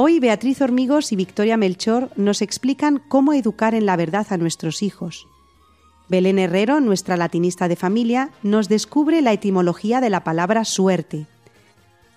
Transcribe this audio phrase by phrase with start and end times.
[0.00, 4.84] Hoy Beatriz Hormigos y Victoria Melchor nos explican cómo educar en la verdad a nuestros
[4.84, 5.26] hijos.
[6.08, 11.26] Belén Herrero, nuestra latinista de familia, nos descubre la etimología de la palabra suerte.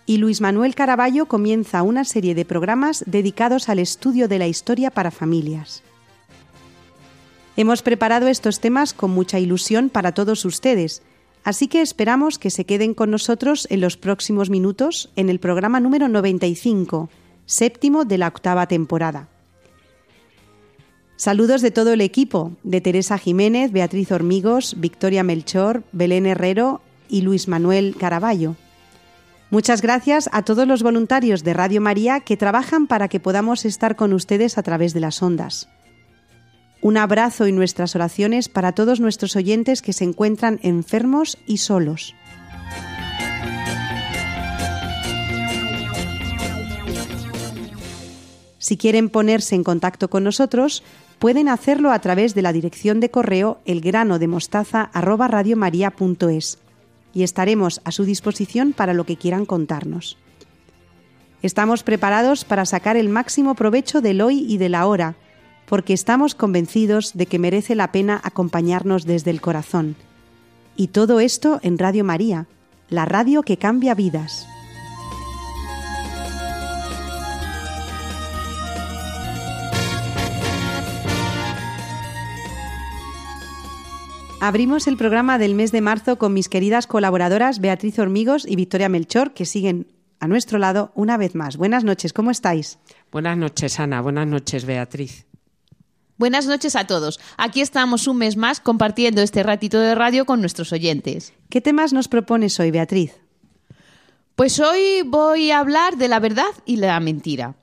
[0.06, 4.92] Y Luis Manuel Caraballo comienza una serie de programas dedicados al estudio de la historia
[4.92, 5.82] para familias.
[7.58, 11.02] Hemos preparado estos temas con mucha ilusión para todos ustedes,
[11.44, 15.80] así que esperamos que se queden con nosotros en los próximos minutos en el programa
[15.80, 17.10] número 95,
[17.52, 19.28] séptimo de la octava temporada.
[21.18, 27.22] Saludos de todo el equipo, de Teresa Jiménez, Beatriz Hormigos, Victoria Melchor, Belén Herrero y
[27.22, 28.56] Luis Manuel Caraballo.
[29.50, 33.98] Muchas gracias a todos los voluntarios de Radio María que trabajan para que podamos estar
[33.98, 35.68] con ustedes a través de las ondas.
[36.82, 42.16] Un abrazo y nuestras oraciones para todos nuestros oyentes que se encuentran enfermos y solos.
[48.72, 50.82] Si quieren ponerse en contacto con nosotros,
[51.20, 56.58] pueden hacerlo a través de la dirección de correo elgranodemostaza@radiomaria.es
[57.14, 60.18] y estaremos a su disposición para lo que quieran contarnos.
[61.42, 65.16] Estamos preparados para sacar el máximo provecho del hoy y de la hora
[65.66, 69.98] porque estamos convencidos de que merece la pena acompañarnos desde el corazón.
[70.78, 72.48] Y todo esto en Radio María,
[72.88, 74.48] la radio que cambia vidas.
[84.44, 88.90] Abrimos el programa del mes de marzo con mis queridas colaboradoras Beatriz Hormigos y Victoria
[88.90, 91.58] Melchor, que siguen a nuestro lado una vez más.
[91.58, 92.80] Buenas noches, ¿cómo estáis?
[93.12, 94.02] Buenas noches, Ana.
[94.02, 95.28] Buenas noches, Beatriz.
[96.18, 97.20] Buenas noches a todos.
[97.38, 101.34] Aquí estamos un mes más compartiendo este ratito de radio con nuestros oyentes.
[101.52, 103.14] ¿Qué temas nos propones hoy, Beatriz?
[104.36, 107.61] Pues hoy voy a hablar de la verdad y la mentira.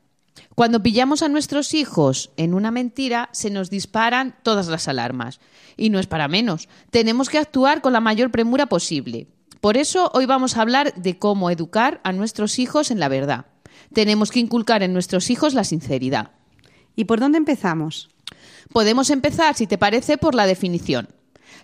[0.58, 5.38] Cuando pillamos a nuestros hijos en una mentira, se nos disparan todas las alarmas.
[5.76, 6.68] Y no es para menos.
[6.90, 9.28] Tenemos que actuar con la mayor premura posible.
[9.60, 13.46] Por eso hoy vamos a hablar de cómo educar a nuestros hijos en la verdad.
[13.92, 16.32] Tenemos que inculcar en nuestros hijos la sinceridad.
[16.96, 18.08] ¿Y por dónde empezamos?
[18.72, 21.08] Podemos empezar, si te parece, por la definición.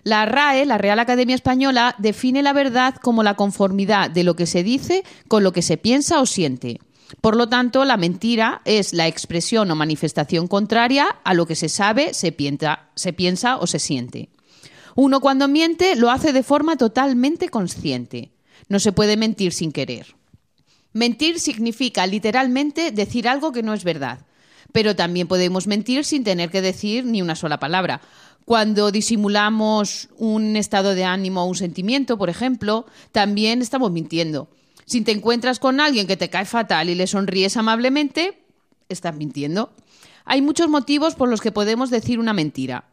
[0.03, 4.45] La RAE, la Real Academia Española, define la verdad como la conformidad de lo que
[4.45, 6.79] se dice con lo que se piensa o siente.
[7.21, 11.69] Por lo tanto, la mentira es la expresión o manifestación contraria a lo que se
[11.69, 14.29] sabe, se piensa, o se siente.
[14.95, 18.31] Uno cuando miente lo hace de forma totalmente consciente.
[18.69, 20.15] No se puede mentir sin querer.
[20.93, 24.25] Mentir significa literalmente decir algo que no es verdad
[24.75, 28.01] pero también podemos mentir sin tener que decir ni una sola palabra.
[28.43, 34.49] Cuando disimulamos un estado de ánimo o un sentimiento, por ejemplo, también estamos mintiendo.
[34.85, 38.39] Si te encuentras con alguien que te cae fatal y le sonríes amablemente,
[38.89, 39.73] estás mintiendo.
[40.25, 42.85] Hay muchos motivos por los que podemos decir una mentira.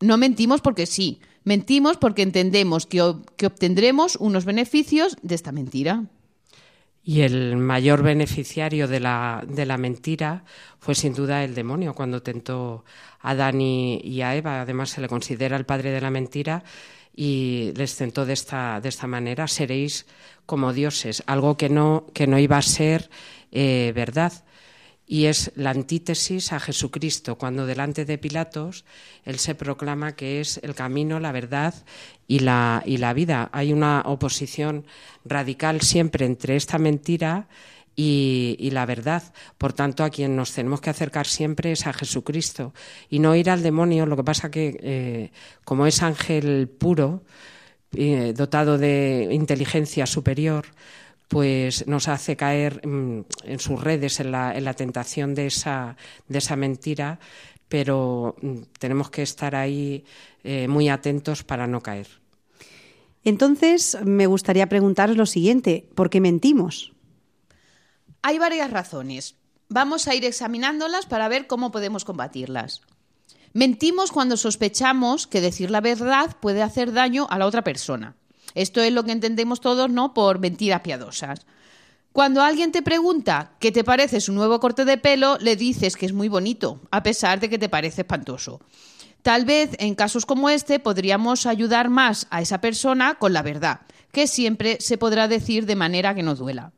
[0.00, 6.04] No mentimos porque sí, mentimos porque entendemos que, que obtendremos unos beneficios de esta mentira.
[7.08, 10.44] Y el mayor beneficiario de la, de la mentira
[10.78, 12.84] fue sin duda el demonio cuando tentó
[13.20, 14.60] a Adán y, a Eva.
[14.60, 16.64] Además se le considera el padre de la mentira
[17.20, 20.06] y les tentó de esta, de esta manera, seréis
[20.46, 23.10] como dioses, algo que no, que no iba a ser
[23.50, 24.32] eh, verdad
[25.04, 28.84] y es la antítesis a Jesucristo, cuando delante de Pilatos
[29.24, 31.74] él se proclama que es el camino, la verdad
[32.28, 33.48] y la, y la vida.
[33.52, 34.86] Hay una oposición
[35.24, 37.48] radical siempre entre esta mentira
[38.00, 39.24] y, la verdad.
[39.58, 42.72] Por tanto, a quien nos tenemos que acercar siempre es a Jesucristo
[43.10, 44.06] y no ir al demonio.
[44.06, 45.32] Lo que pasa que, eh,
[45.64, 47.24] como es ángel puro,
[47.96, 50.66] eh, dotado de inteligencia superior,
[51.26, 55.96] pues nos hace caer mm, en sus redes, en la, en la tentación de esa,
[56.28, 57.18] de esa mentira,
[57.68, 60.04] pero mm, tenemos que estar ahí
[60.44, 62.06] eh, muy atentos para no caer.
[63.24, 66.92] Entonces, me gustaría preguntaros lo siguiente, ¿por qué mentimos?
[68.22, 69.36] Hay varias razones.
[69.68, 72.82] Vamos a ir examinándolas para ver cómo podemos combatirlas.
[73.52, 78.16] Mentimos cuando sospechamos que decir la verdad puede hacer daño a la otra persona.
[78.54, 80.14] Esto es lo que entendemos todos, ¿no?
[80.14, 81.46] Por mentiras piadosas.
[82.12, 86.06] Cuando alguien te pregunta qué te parece su nuevo corte de pelo, le dices que
[86.06, 88.60] es muy bonito, a pesar de que te parece espantoso.
[89.22, 93.82] Tal vez en casos como este podríamos ayudar más a esa persona con la verdad,
[94.10, 96.72] que siempre se podrá decir de manera que no duela.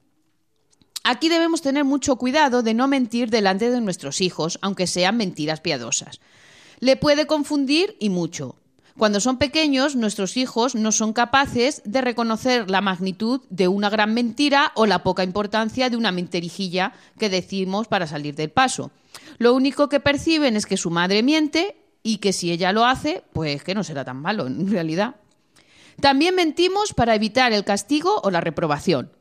[1.02, 5.60] Aquí debemos tener mucho cuidado de no mentir delante de nuestros hijos, aunque sean mentiras
[5.60, 6.20] piadosas.
[6.78, 8.56] Le puede confundir y mucho.
[8.98, 14.12] Cuando son pequeños, nuestros hijos no son capaces de reconocer la magnitud de una gran
[14.12, 18.90] mentira o la poca importancia de una mentirijilla que decimos para salir del paso.
[19.38, 23.24] Lo único que perciben es que su madre miente y que si ella lo hace,
[23.32, 25.16] pues que no será tan malo en realidad.
[26.00, 29.12] También mentimos para evitar el castigo o la reprobación.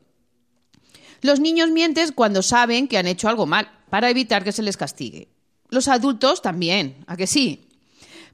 [1.22, 4.76] Los niños mienten cuando saben que han hecho algo mal, para evitar que se les
[4.76, 5.28] castigue.
[5.68, 7.68] Los adultos también, ¿a que sí?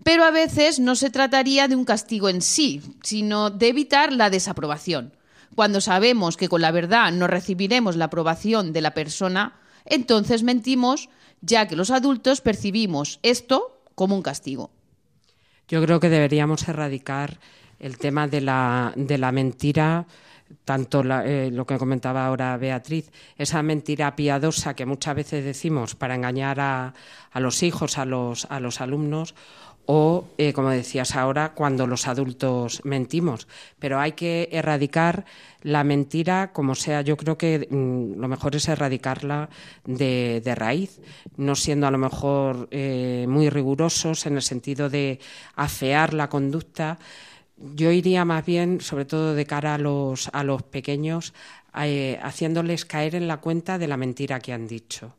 [0.05, 4.31] Pero a veces no se trataría de un castigo en sí, sino de evitar la
[4.31, 5.13] desaprobación.
[5.55, 11.09] Cuando sabemos que con la verdad no recibiremos la aprobación de la persona, entonces mentimos,
[11.41, 14.71] ya que los adultos percibimos esto como un castigo.
[15.69, 17.41] Yo creo que deberíamos erradicar
[17.79, 20.07] el tema de la, de la mentira
[20.65, 26.15] tanto eh, lo que comentaba ahora Beatriz, esa mentira piadosa que muchas veces decimos para
[26.15, 26.95] engañar a,
[27.31, 29.35] a los hijos, a los, a los alumnos,
[29.87, 33.47] o, eh, como decías ahora, cuando los adultos mentimos.
[33.79, 35.25] Pero hay que erradicar
[35.63, 37.03] la mentira como sea.
[37.03, 39.49] Yo creo que mm, lo mejor es erradicarla
[39.85, 41.01] de, raíz,
[41.37, 45.21] no siendo a lo mejor eh, muy rigurosos en el sentido de
[45.55, 46.99] afear la conducta.
[47.57, 51.33] Yo iría más bien, sobre todo de cara a los, a los pequeños,
[51.75, 55.15] eh, haciéndoles caer en la cuenta de la mentira que han dicho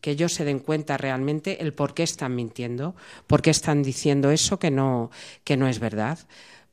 [0.00, 2.94] que ellos se den cuenta realmente el por qué están mintiendo,
[3.28, 5.10] por qué están diciendo eso que no,
[5.44, 6.18] que no es verdad.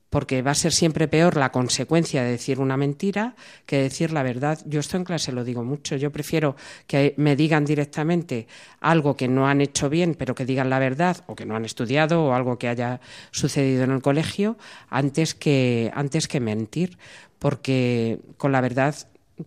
[0.09, 3.35] Porque va a ser siempre peor la consecuencia de decir una mentira
[3.65, 4.59] que decir la verdad.
[4.65, 5.95] Yo esto en clase lo digo mucho.
[5.95, 6.55] Yo prefiero
[6.87, 8.47] que me digan directamente
[8.79, 11.65] algo que no han hecho bien, pero que digan la verdad, o que no han
[11.65, 13.01] estudiado, o algo que haya
[13.31, 14.57] sucedido en el colegio,
[14.89, 16.97] antes que, antes que mentir.
[17.37, 18.95] Porque con la verdad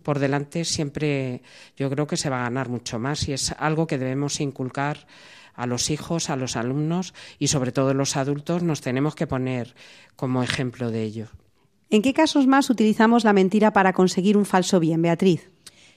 [0.01, 1.41] por delante siempre
[1.77, 5.05] yo creo que se va a ganar mucho más y es algo que debemos inculcar
[5.53, 9.75] a los hijos, a los alumnos y sobre todo los adultos nos tenemos que poner
[10.15, 11.27] como ejemplo de ello.
[11.89, 15.51] ¿En qué casos más utilizamos la mentira para conseguir un falso bien, Beatriz?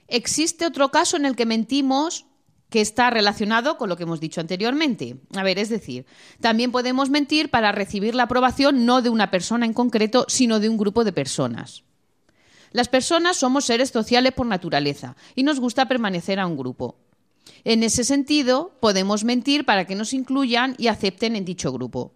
[0.08, 2.26] Existe otro caso en el que mentimos
[2.68, 5.16] que está relacionado con lo que hemos dicho anteriormente.
[5.34, 6.04] A ver, es decir,
[6.40, 10.68] también podemos mentir para recibir la aprobación no de una persona en concreto, sino de
[10.68, 11.84] un grupo de personas.
[12.72, 16.98] Las personas somos seres sociales por naturaleza y nos gusta permanecer a un grupo.
[17.64, 22.12] En ese sentido, podemos mentir para que nos incluyan y acepten en dicho grupo.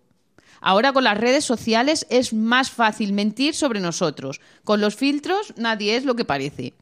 [0.60, 4.40] Ahora con las redes sociales es más fácil mentir sobre nosotros.
[4.64, 6.74] Con los filtros nadie es lo que parece.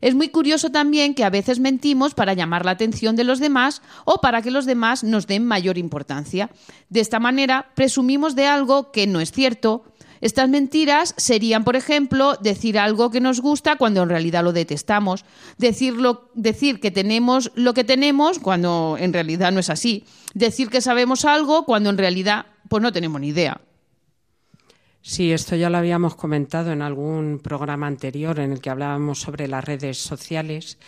[0.00, 3.82] Es muy curioso también que a veces mentimos para llamar la atención de los demás
[4.06, 6.50] o para que los demás nos den mayor importancia.
[6.88, 9.84] De esta manera presumimos de algo que no es cierto
[10.20, 15.24] estas mentiras serían, por ejemplo, decir algo que nos gusta cuando en realidad lo detestamos,
[15.56, 21.24] decir que tenemos lo que tenemos cuando en realidad no es así, decir que sabemos
[21.24, 23.60] algo cuando en realidad pues no tenemos ni idea.
[25.02, 29.48] Sí, esto ya lo habíamos comentado en algún programa anterior en el que hablábamos sobre
[29.48, 30.78] las redes sociales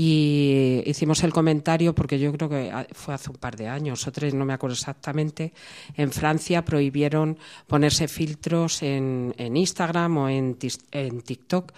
[0.00, 4.12] y hicimos el comentario porque yo creo que fue hace un par de años o
[4.12, 5.52] tres, no me acuerdo exactamente,
[5.96, 7.36] en Francia prohibieron
[7.66, 10.56] ponerse filtros en, Instagram o en,
[10.92, 11.72] en, TikTok,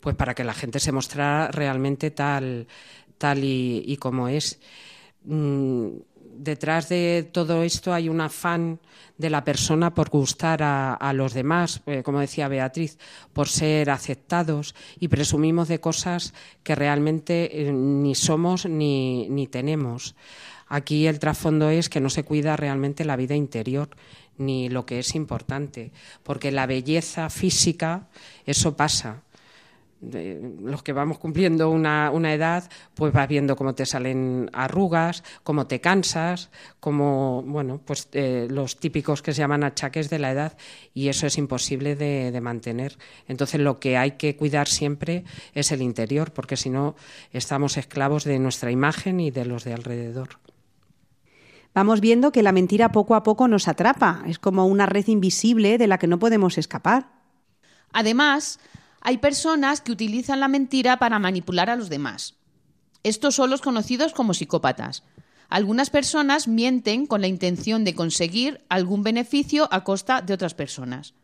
[0.00, 2.66] pues para que la gente se mostrara realmente tal,
[3.18, 4.58] tal y, y como es.
[6.38, 8.78] Detrás de todo esto hay un afán
[9.16, 12.96] de la persona por gustar a, los demás, eh, como decía Beatriz,
[13.32, 20.14] por ser aceptados y presumimos de cosas que realmente eh, ni somos ni, ni tenemos.
[20.68, 23.88] Aquí el trasfondo es que no se cuida realmente la vida interior
[24.36, 25.90] ni lo que es importante,
[26.22, 28.08] porque la belleza física,
[28.46, 29.24] eso pasa,
[30.00, 35.80] los que vamos cumpliendo una, edad, pues vas viendo cómo te salen arrugas, cómo te
[35.80, 36.50] cansas,
[36.80, 40.56] como, bueno, pues eh, los típicos que se llaman achaques de la edad
[40.94, 42.96] y eso es imposible de, de, mantener.
[43.26, 45.24] Entonces lo que hay que cuidar siempre
[45.54, 46.94] es el interior, porque si no
[47.32, 50.38] estamos esclavos de nuestra imagen y de los de alrededor.
[51.74, 55.78] Vamos viendo que la mentira poco a poco nos atrapa, es como una red invisible
[55.78, 57.08] de la que no podemos escapar.
[57.92, 58.58] Además,
[59.08, 62.34] hay personas que utilizan la mentira para manipular a los demás.
[63.02, 65.02] Estos son los conocidos como psicópatas.
[65.48, 71.14] Algunas personas mienten con la intención de conseguir algún beneficio a costa de otras personas.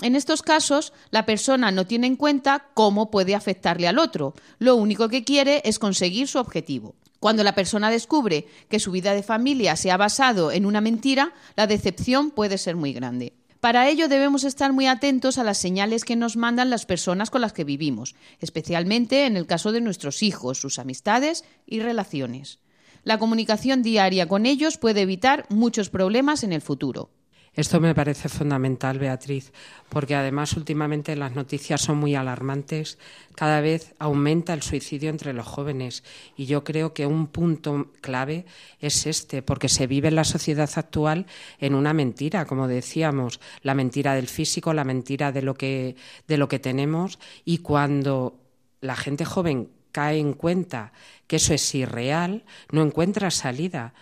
[0.00, 4.34] En estos casos, la persona no tiene en cuenta cómo puede afectarle al otro.
[4.60, 6.94] Lo único que quiere es conseguir su objetivo.
[7.18, 11.32] Cuando la persona descubre que su vida de familia se ha basado en una mentira,
[11.56, 13.32] la decepción puede ser muy grande.
[13.64, 17.40] Para ello debemos estar muy atentos a las señales que nos mandan las personas con
[17.40, 22.58] las que vivimos, especialmente en el caso de nuestros hijos, sus amistades y relaciones.
[23.04, 27.08] La comunicación diaria con ellos puede evitar muchos problemas en el futuro.
[27.56, 29.52] Esto me parece fundamental, Beatriz,
[29.88, 32.98] porque además últimamente las noticias son muy alarmantes.
[33.36, 36.02] Cada vez aumenta el suicidio entre los jóvenes
[36.36, 38.44] y yo creo que un punto clave
[38.80, 41.26] es este, porque se vive en la sociedad actual
[41.60, 45.94] en una mentira, como decíamos, la mentira del físico, la mentira de lo que,
[46.26, 48.40] de lo que tenemos y cuando
[48.80, 50.92] la gente joven cae en cuenta
[51.28, 53.94] que eso es irreal, no encuentra salida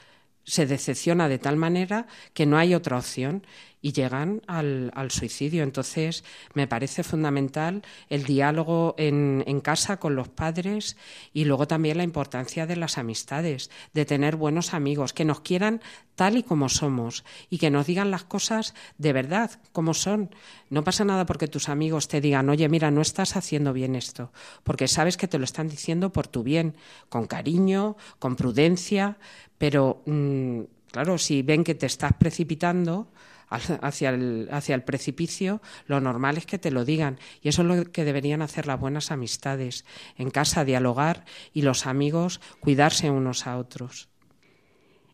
[0.45, 3.45] se decepciona de tal manera que no hay otra opción
[3.83, 5.65] y llegan al, suicidio.
[5.65, 6.25] Entonces,
[6.55, 10.97] me parece fundamental el diálogo en, en, casa con los padres
[11.35, 15.83] y luego también la importancia de las amistades, de tener buenos amigos, que nos quieran
[16.15, 20.31] tal y como somos y que nos digan las cosas de verdad, como son.
[20.71, 24.33] No pasa nada porque tus amigos te digan, oye, mira, no estás haciendo bien esto,
[24.63, 26.77] porque sabes que te lo están diciendo por tu bien,
[27.09, 29.19] con cariño, con prudencia,
[29.59, 30.61] pero mm,
[30.93, 33.09] claro, si ven que te estás precipitando,
[33.53, 37.19] hacia el, hacia el precipicio, lo normal es que te lo digan.
[37.43, 39.85] Y eso es lo que deberían hacer las buenas amistades.
[40.17, 44.09] En casa dialogar y los amigos cuidarse unos a otros.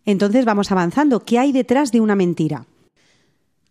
[0.05, 1.21] Entonces vamos avanzando.
[1.21, 2.67] ¿Qué hay detrás de una mentira?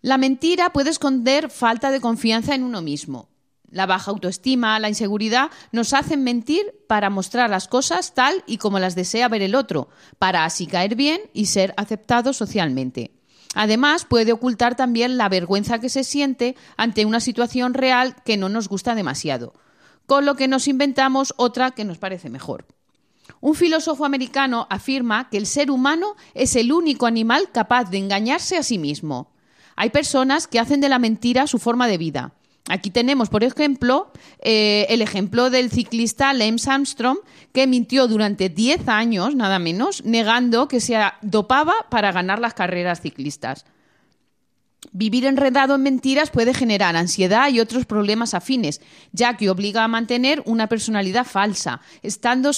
[0.02, 3.30] La mentira puede esconder falta de confianza en uno mismo.
[3.70, 8.80] La baja autoestima, la inseguridad nos hacen mentir para mostrar las cosas tal y como
[8.80, 13.17] las desea ver el otro, para así caer bien y ser aceptado socialmente.
[13.56, 18.50] Además, puede ocultar también la vergüenza que se siente ante una situación real que no
[18.50, 19.54] nos gusta demasiado,
[20.06, 22.66] con lo que nos inventamos otra que nos parece mejor.
[23.42, 28.58] Un filósofo americano afirma que el ser humano es el único animal capaz de engañarse
[28.58, 29.32] a sí mismo.
[29.76, 32.34] Hay personas que hacen de la mentira su forma de vida.
[32.70, 37.20] Aquí tenemos, por ejemplo, eh, el ejemplo del ciclista Lance Armstrong,
[37.54, 43.02] que mintió durante 10 años, nada menos, negando que se dopaba para ganar las carreras
[43.02, 43.66] ciclistas.
[44.92, 48.82] Vivir enredado en mentiras puede generar ansiedad y otros problemas afines,
[49.12, 52.52] ya que obliga a mantener una personalidad falsa, estando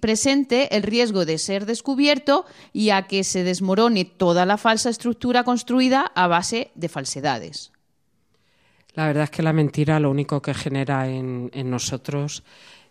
[0.00, 5.44] presente el riesgo de ser descubierto y a que se desmorone toda la falsa estructura
[5.44, 7.75] construida a base de falsedades.
[8.96, 12.42] La verdad es que la mentira lo único que genera en, nosotros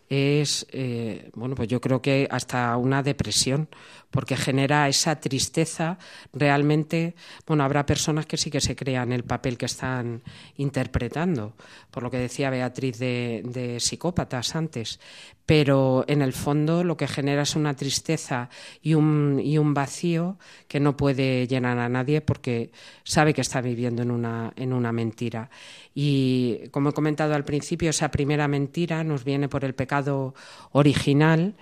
[0.08, 3.68] es, eh, bueno, pues yo creo que hasta una depresión,
[4.16, 6.00] porque genera esa tristeza.
[6.32, 10.24] Realmente, bueno, habrá personas que sí que se crean el papel que están
[10.56, 11.54] interpretando,
[11.92, 15.02] por lo que decía Beatriz de, psicópatas antes,
[15.46, 18.50] pero en el fondo lo que genera es una tristeza
[18.82, 20.38] y un, y un vacío
[20.70, 22.72] que no puede llenar a nadie porque
[23.04, 25.50] sabe que está viviendo en una, en una mentira.
[25.94, 30.34] Y como he comentado al principio, esa primera mentira nos viene por el pecado
[30.72, 31.56] original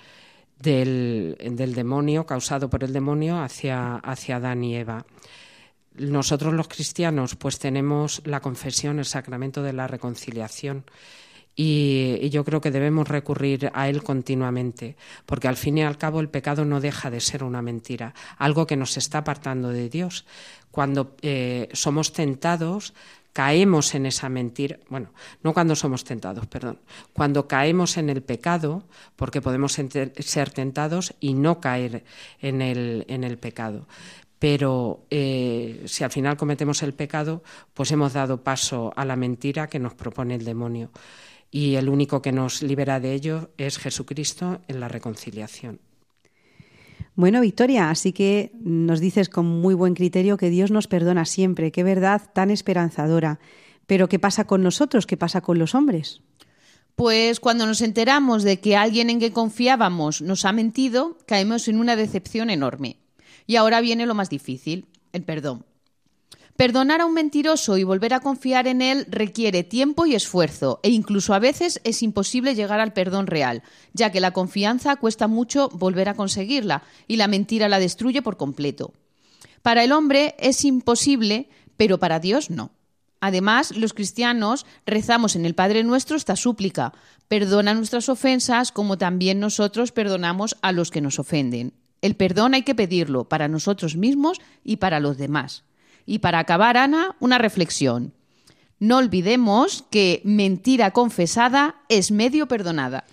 [0.64, 5.06] del, demonio, causado por el demonio, hacia, hacia Adán y Eva.
[5.96, 10.86] Nosotros los cristianos pues tenemos la confesión, el sacramento de la reconciliación.
[11.56, 14.96] Y, yo creo que debemos recurrir a él continuamente,
[15.28, 18.66] porque al fin y al cabo el pecado no deja de ser una mentira, algo
[18.66, 20.26] que nos está apartando de Dios.
[20.72, 22.96] Cuando eh, somos tentados,
[23.34, 25.12] caemos en esa mentira, bueno,
[25.42, 26.80] no cuando somos tentados, perdón,
[27.12, 28.84] cuando caemos en el pecado,
[29.16, 32.04] porque podemos ser tentados y no caer
[32.40, 33.88] en el, en el pecado.
[34.38, 39.68] Pero eh, si al final cometemos el pecado, pues hemos dado paso a la mentira
[39.68, 40.92] que nos propone el demonio.
[41.50, 45.80] Y el único que nos libera de ello es Jesucristo en la reconciliación.
[47.16, 51.72] Bueno, Victoria, así que nos dices con muy buen criterio que Dios nos perdona siempre.
[51.72, 53.40] Qué verdad tan esperanzadora.
[53.86, 55.06] Pero ¿qué pasa con nosotros?
[55.06, 56.22] ¿Qué pasa con los hombres?
[56.96, 61.80] Pues cuando nos enteramos de que alguien en que confiábamos nos ha mentido, caemos en
[61.80, 62.98] una decepción enorme.
[63.46, 65.66] Y ahora viene lo más difícil, el perdón.
[66.56, 70.90] Perdonar a un mentiroso y volver a confiar en él requiere tiempo y esfuerzo, e
[70.90, 75.70] incluso a veces es imposible llegar al perdón real, ya que la confianza cuesta mucho
[75.70, 78.94] volver a conseguirla y la mentira la destruye por completo.
[79.64, 82.72] Para el hombre es imposible, pero para Dios no.
[83.20, 86.94] Además, los cristianos rezamos en el Padre Nuestro esta súplica,
[87.30, 91.74] perdona nuestras ofensas como también nosotros perdonamos a los que nos ofenden.
[92.02, 95.64] El perdón hay que pedirlo para nosotros mismos y para los demás.
[96.06, 98.14] Y para acabar, Ana, una reflexión.
[98.80, 103.06] No olvidemos que mentira confesada es medio perdonada.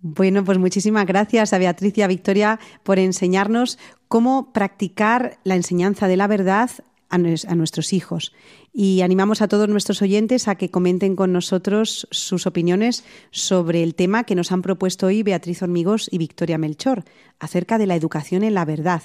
[0.00, 6.08] Bueno, pues muchísimas gracias a Beatriz y a Victoria por enseñarnos cómo practicar la enseñanza
[6.08, 6.70] de la verdad
[7.08, 8.32] a, nuestros hijos.
[8.74, 13.94] Y animamos a todos nuestros oyentes a que comenten con nosotros sus opiniones sobre el
[13.94, 17.04] tema que nos han propuesto hoy Beatriz Hormigos y Victoria Melchor,
[17.38, 19.02] acerca de la educación en la verdad.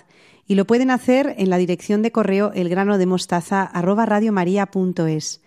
[0.47, 5.41] Y lo pueden hacer en la dirección de correo elgranodemostaza@radiomaria.es.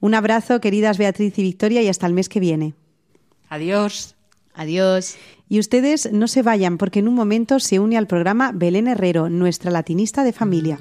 [0.00, 2.72] Un abrazo, queridas Beatriz y Victoria, y hasta el mes que viene.
[3.50, 4.14] Adiós.
[4.54, 5.16] Adiós.
[5.48, 9.28] Y ustedes no se vayan porque en un momento se une al programa Belén Herrero,
[9.28, 10.78] nuestra latinista de familia.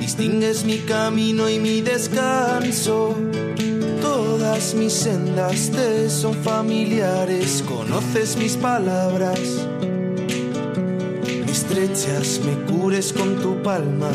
[0.00, 3.14] Distingues mi camino y mi descanso.
[4.00, 9.38] Todas mis sendas te son familiares, conoces mis palabras.
[11.44, 14.10] Me estrechas, me cures con tu palma,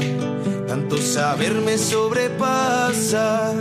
[0.68, 3.54] tanto saber me sobrepasa.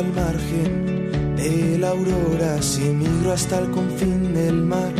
[0.00, 4.92] El margen de la aurora, si migro hasta el confín del mar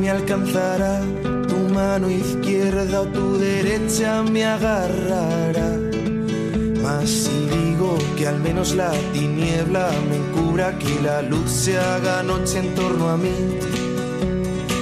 [0.00, 1.00] me alcanzará,
[1.48, 3.27] tu mano izquierda o tu
[3.98, 5.76] derecha me agarrará.
[6.82, 12.22] Mas si digo que al menos la tiniebla me encubra, que la luz se haga
[12.22, 13.34] noche en torno a mí.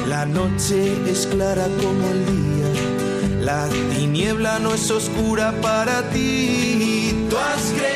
[0.08, 7.26] La noche es clara como el día, la tiniebla no es oscura para ti.
[7.28, 7.95] Tú has creado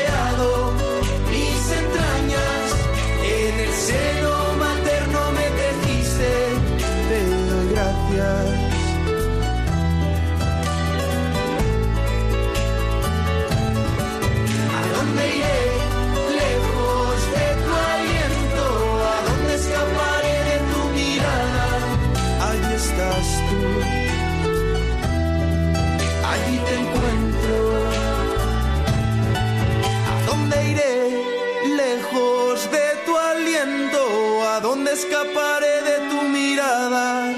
[34.90, 37.32] ¿A dónde escaparé de tu mirada?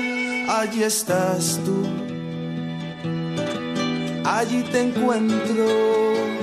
[0.61, 1.85] allí estás tú,
[4.25, 6.42] allí te encuentro.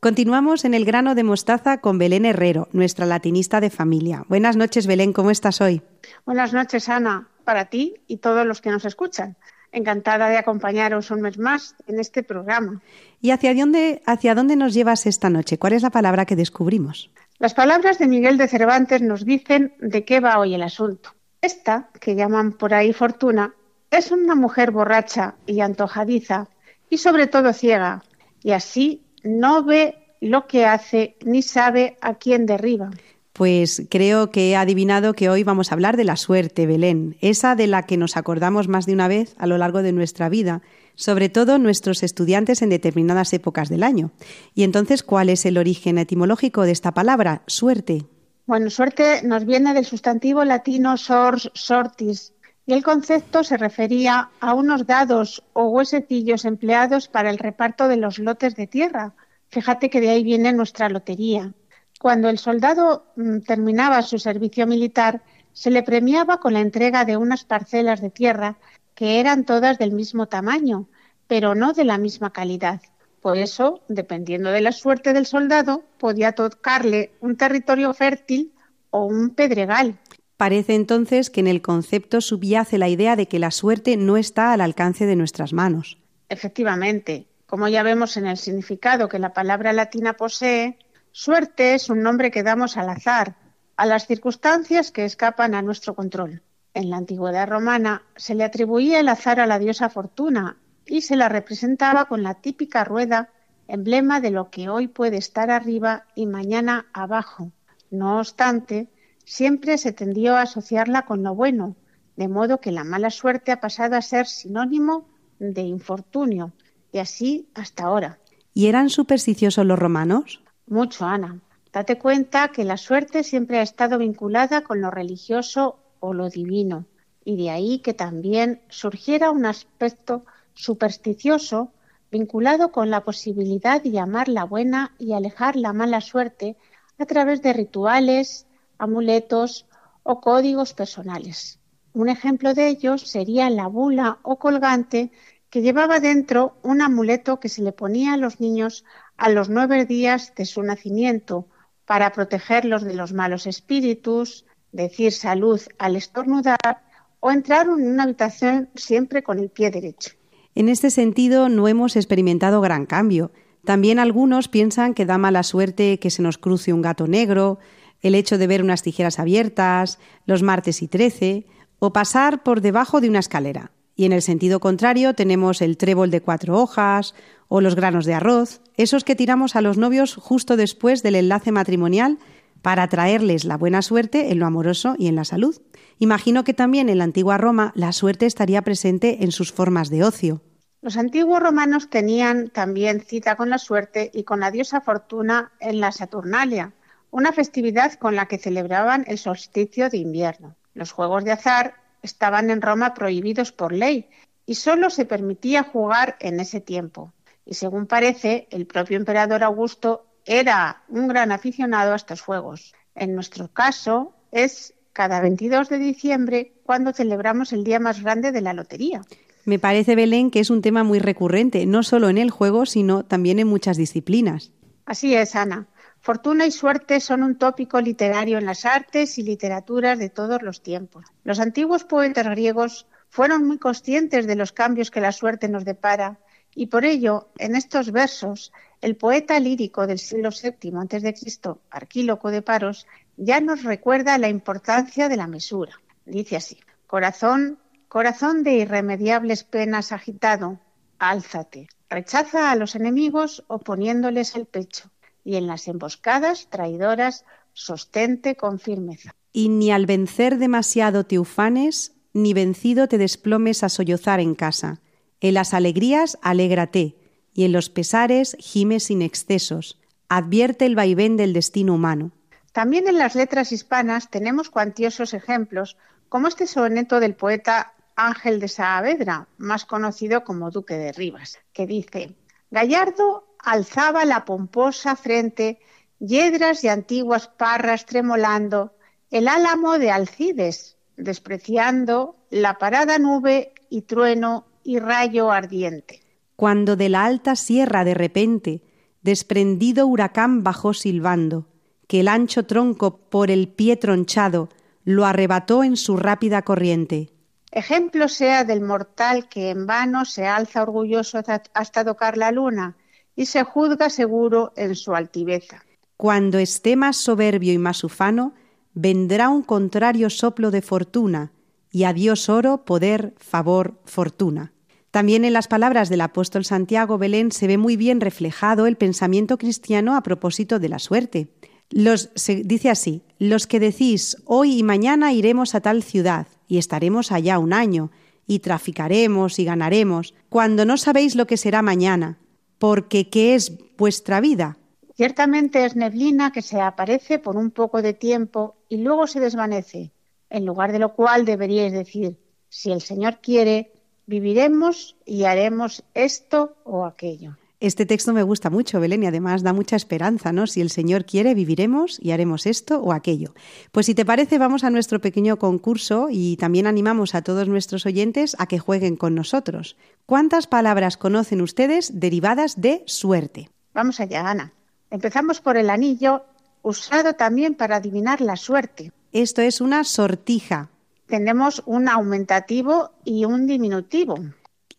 [0.00, 4.24] Continuamos en el grano de mostaza con Belén Herrero, nuestra latinista de familia.
[4.28, 5.82] Buenas noches, Belén, ¿cómo estás hoy?
[6.24, 9.36] Buenas noches, Ana, para ti y todos los que nos escuchan.
[9.72, 12.82] Encantada de acompañaros un mes más en este programa.
[13.20, 15.58] ¿Y hacia dónde, hacia dónde nos llevas esta noche?
[15.58, 17.10] ¿Cuál es la palabra que descubrimos?
[17.38, 21.14] Las palabras de Miguel de Cervantes nos dicen de qué va hoy el asunto.
[21.40, 23.54] Esta, que llaman por ahí fortuna,
[23.92, 26.48] es una mujer borracha y antojadiza
[26.90, 28.02] y sobre todo ciega,
[28.42, 32.90] y así no ve lo que hace ni sabe a quién derriba.
[33.34, 37.54] Pues creo que he adivinado que hoy vamos a hablar de la suerte, Belén, esa
[37.54, 40.62] de la que nos acordamos más de una vez a lo largo de nuestra vida,
[40.94, 44.10] sobre todo nuestros estudiantes en determinadas épocas del año.
[44.54, 48.04] Y entonces, ¿cuál es el origen etimológico de esta palabra, suerte?
[48.46, 52.32] Bueno, suerte nos viene del sustantivo latino sors, sortis,
[52.72, 58.18] el concepto se refería a unos dados o huesecillos empleados para el reparto de los
[58.18, 59.14] lotes de tierra.
[59.48, 61.52] Fíjate que de ahí viene nuestra lotería.
[62.00, 67.16] Cuando el soldado mm, terminaba su servicio militar, se le premiaba con la entrega de
[67.16, 68.56] unas parcelas de tierra
[68.94, 70.88] que eran todas del mismo tamaño,
[71.26, 72.80] pero no de la misma calidad.
[73.20, 78.52] Por eso, dependiendo de la suerte del soldado, podía tocarle un territorio fértil
[78.90, 79.98] o un pedregal.
[80.42, 84.52] Parece entonces que en el concepto subyace la idea de que la suerte no está
[84.52, 85.98] al alcance de nuestras manos.
[86.28, 90.80] Efectivamente, como ya vemos en el significado que la palabra latina posee,
[91.12, 93.36] suerte es un nombre que damos al azar,
[93.76, 96.42] a las circunstancias que escapan a nuestro control.
[96.74, 101.14] En la antigüedad romana se le atribuía el azar a la diosa Fortuna y se
[101.14, 103.30] la representaba con la típica rueda,
[103.68, 107.52] emblema de lo que hoy puede estar arriba y mañana abajo.
[107.92, 108.88] No obstante,
[109.24, 111.76] siempre se tendió a asociarla con lo bueno,
[112.16, 115.08] de modo que la mala suerte ha pasado a ser sinónimo
[115.38, 116.52] de infortunio,
[116.92, 118.18] y así hasta ahora.
[118.54, 120.42] ¿Y eran supersticiosos los romanos?
[120.66, 121.40] Mucho, Ana.
[121.72, 126.84] Date cuenta que la suerte siempre ha estado vinculada con lo religioso o lo divino,
[127.24, 131.72] y de ahí que también surgiera un aspecto supersticioso
[132.10, 136.56] vinculado con la posibilidad de llamar la buena y alejar la mala suerte
[136.98, 138.46] a través de rituales,
[138.82, 139.66] amuletos
[140.02, 141.60] o códigos personales.
[141.94, 145.12] Un ejemplo de ellos sería la bula o colgante
[145.50, 148.84] que llevaba dentro un amuleto que se le ponía a los niños
[149.16, 151.46] a los nueve días de su nacimiento
[151.84, 156.82] para protegerlos de los malos espíritus, decir salud al estornudar
[157.20, 160.10] o entrar en una habitación siempre con el pie derecho.
[160.54, 163.30] En este sentido, no hemos experimentado gran cambio.
[163.64, 167.58] También algunos piensan que da mala suerte que se nos cruce un gato negro,
[168.02, 171.46] el hecho de ver unas tijeras abiertas, los martes y trece,
[171.78, 173.72] o pasar por debajo de una escalera.
[173.96, 177.14] Y en el sentido contrario tenemos el trébol de cuatro hojas
[177.48, 181.52] o los granos de arroz, esos que tiramos a los novios justo después del enlace
[181.52, 182.18] matrimonial
[182.62, 185.60] para traerles la buena suerte en lo amoroso y en la salud.
[185.98, 190.04] Imagino que también en la antigua Roma la suerte estaría presente en sus formas de
[190.04, 190.40] ocio.
[190.80, 195.78] Los antiguos romanos tenían también cita con la suerte y con la diosa Fortuna en
[195.78, 196.72] la Saturnalia,
[197.12, 200.56] una festividad con la que celebraban el solsticio de invierno.
[200.74, 204.08] Los juegos de azar estaban en Roma prohibidos por ley
[204.46, 207.12] y solo se permitía jugar en ese tiempo.
[207.44, 212.74] Y según parece, el propio emperador Augusto era un gran aficionado a estos juegos.
[212.94, 218.40] En nuestro caso, es cada 22 de diciembre cuando celebramos el día más grande de
[218.40, 219.02] la lotería.
[219.44, 223.04] Me parece, Belén, que es un tema muy recurrente, no solo en el juego, sino
[223.04, 224.52] también en muchas disciplinas.
[224.86, 225.66] Así es, Ana.
[226.02, 230.60] Fortuna y suerte son un tópico literario en las artes y literaturas de todos los
[230.60, 231.04] tiempos.
[231.22, 236.18] Los antiguos poetas griegos fueron muy conscientes de los cambios que la suerte nos depara
[236.56, 242.42] y por ello, en estos versos, el poeta lírico del siglo VII a.C., Arquíloco de
[242.42, 245.80] Paros, ya nos recuerda la importancia de la mesura.
[246.04, 250.58] Dice así: Corazón, corazón de irremediables penas agitado,
[250.98, 254.90] álzate, rechaza a los enemigos oponiéndoles el pecho,
[255.24, 259.14] y en las emboscadas traidoras sostente con firmeza.
[259.32, 264.80] Y ni al vencer demasiado te ufanes, ni vencido te desplomes a sollozar en casa
[265.22, 266.96] en las alegrías alégrate,
[267.32, 269.80] y en los pesares gime sin excesos.
[270.08, 272.10] Advierte el vaivén del destino humano.
[272.52, 275.78] También en las letras hispanas tenemos cuantiosos ejemplos,
[276.10, 281.66] como este soneto del poeta Ángel de Saavedra, más conocido como Duque de Rivas, que
[281.66, 282.16] dice:
[282.50, 285.58] Gallardo alzaba la pomposa frente,
[285.98, 288.72] yedras y antiguas parras tremolando,
[289.10, 296.00] el álamo de Alcides, despreciando la parada nube y trueno y rayo ardiente.
[296.36, 298.62] Cuando de la alta sierra de repente,
[299.02, 301.46] desprendido huracán bajó silbando,
[301.88, 304.48] que el ancho tronco por el pie tronchado
[304.84, 307.10] lo arrebató en su rápida corriente.
[307.50, 311.20] Ejemplo sea del mortal que en vano se alza orgulloso
[311.52, 312.76] hasta tocar la luna
[313.16, 315.62] y se juzga seguro en su altiveza.
[315.96, 318.34] Cuando esté más soberbio y más ufano,
[318.74, 321.32] vendrá un contrario soplo de fortuna,
[321.70, 324.52] y a Dios oro, poder, favor, fortuna.
[324.90, 329.38] También en las palabras del apóstol Santiago Belén se ve muy bien reflejado el pensamiento
[329.38, 331.32] cristiano a propósito de la suerte.
[331.70, 332.10] Los,
[332.44, 337.38] dice así, los que decís, hoy y mañana iremos a tal ciudad y estaremos allá
[337.38, 337.90] un año,
[338.26, 342.18] y traficaremos y ganaremos, cuando no sabéis lo que será mañana,
[342.62, 344.56] porque ¿qué es vuestra vida?
[344.94, 349.90] Ciertamente es neblina que se aparece por un poco de tiempo y luego se desvanece,
[350.30, 353.72] en lugar de lo cual deberíais decir, Si el Señor quiere,
[354.06, 357.36] viviremos y haremos esto o aquello.
[357.62, 360.48] Este texto me gusta mucho, Belén, y además da mucha esperanza, ¿no?
[360.48, 363.34] Si el Señor quiere, viviremos y haremos esto o aquello.
[363.70, 367.86] Pues si te parece, vamos a nuestro pequeño concurso y también animamos a todos nuestros
[367.86, 369.76] oyentes a que jueguen con nosotros.
[370.06, 373.48] ¿Cuántas palabras conocen ustedes derivadas de suerte?
[373.74, 374.52] Vamos allá, Ana.
[374.90, 376.24] Empezamos por el anillo,
[376.62, 378.90] usado también para adivinar la suerte.
[379.12, 380.68] Esto es una sortija.
[381.06, 384.18] Tenemos un aumentativo y un diminutivo.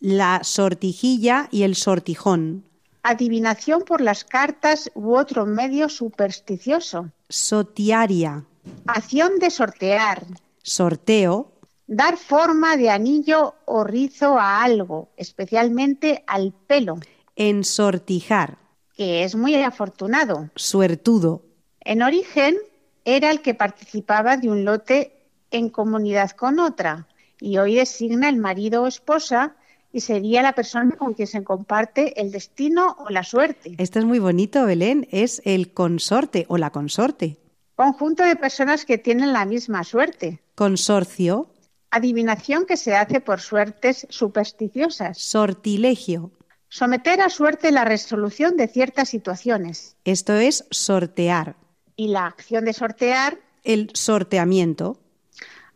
[0.01, 2.65] La sortijilla y el sortijón.
[3.03, 7.11] Adivinación por las cartas u otro medio supersticioso.
[7.29, 8.45] Sotiaria.
[8.87, 10.23] Acción de sortear.
[10.61, 11.51] Sorteo.
[11.85, 16.97] Dar forma de anillo o rizo a algo, especialmente al pelo,
[17.35, 18.57] Ensortijar.
[18.95, 20.49] que es muy afortunado.
[20.55, 21.41] Suertudo.
[21.81, 22.55] En origen
[23.03, 25.11] era el que participaba de un lote
[25.51, 27.07] en comunidad con otra
[27.41, 29.57] y hoy designa el marido o esposa
[29.93, 33.75] y sería la persona con quien se comparte el destino o la suerte.
[33.77, 35.07] Esto es muy bonito, Belén.
[35.11, 37.37] Es el consorte o la consorte.
[37.75, 40.41] Conjunto de personas que tienen la misma suerte.
[40.55, 41.47] Consorcio.
[41.91, 45.19] Adivinación que se hace por suertes supersticiosas.
[45.19, 46.31] Sortilegio.
[46.69, 49.95] Someter a suerte la resolución de ciertas situaciones.
[50.05, 51.55] Esto es sortear.
[51.95, 54.97] Y la acción de sortear, El sorteamiento.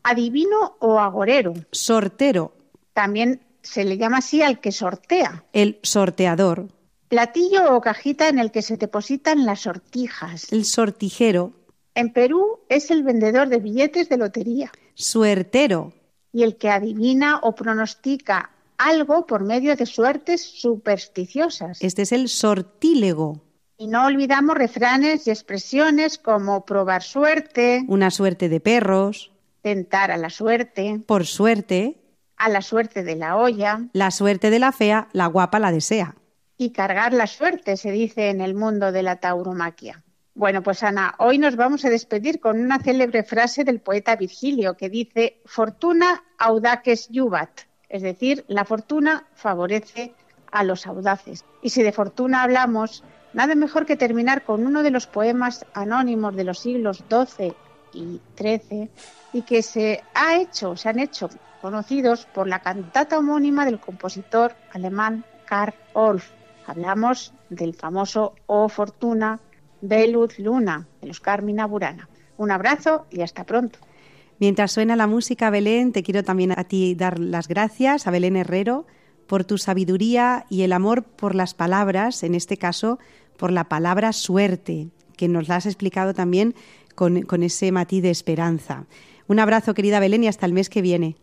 [0.02, 1.54] adivino o agorero.
[1.72, 2.54] Sortero.
[2.94, 5.44] También se le llama así al que sortea.
[5.54, 6.68] El sorteador.
[7.10, 10.52] Platillo o cajita en el que se depositan las sortijas.
[10.52, 11.54] El sortijero.
[11.96, 15.94] En Perú es el vendedor de billetes de lotería Suertero.
[16.34, 21.82] y el que adivina o pronostica algo por medio de suertes supersticiosas.
[21.82, 23.42] Este es el sortílego.
[23.78, 29.32] Y no olvidamos refranes y expresiones como probar suerte, Una suerte de perros.
[29.62, 31.97] tentar a la suerte, Por suerte.
[32.38, 36.16] A la suerte de la olla La suerte de la fea, la guapa la desea.
[36.60, 40.04] y cargar la suerte, se dice en el mundo de la tauromaquia.
[40.34, 44.76] Bueno, pues Ana, hoy nos vamos a despedir con una célebre frase del poeta Virgilio
[44.76, 47.50] que dice Fortuna audaces juvat,
[47.90, 50.14] es decir, la fortuna favorece
[50.52, 51.44] a los audaces.
[51.62, 56.36] Y si de fortuna hablamos, nada mejor que terminar con uno de los poemas anónimos
[56.36, 57.54] de los siglos XII
[57.94, 58.90] y XIII
[59.38, 61.30] y que se ha hecho, se han hecho
[61.62, 66.32] conocidos por la cantata homónima del compositor alemán Karl Orff.
[66.66, 69.40] Hablamos del famoso O Fortuna
[69.82, 72.10] Velud Luna de los Carmina Burana.
[72.38, 73.78] Un abrazo y hasta pronto.
[74.40, 78.38] Mientras suena la música, Belén, te quiero también a ti dar las gracias, a Belén
[78.38, 78.88] Herrero,
[79.28, 82.98] por tu sabiduría y el amor por las palabras, en este caso,
[83.38, 86.56] por la palabra suerte, que nos la has explicado también
[86.96, 88.88] con ese matiz de esperanza.
[89.28, 91.16] Un abrazo, querida Belén, y hasta el mes que viene.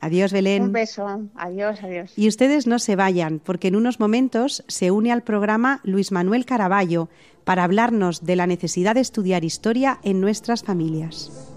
[0.00, 0.64] Adiós, Belén.
[0.64, 1.06] Un beso.
[1.36, 2.12] Adiós, adiós.
[2.16, 6.44] Y ustedes no se vayan, porque en unos momentos se une al programa Luis Manuel
[6.44, 7.08] Caraballo
[7.44, 11.51] para hablarnos de la necesidad de estudiar historia en nuestras familias.